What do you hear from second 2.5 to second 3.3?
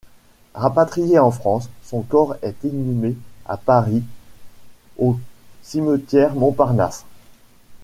inhumé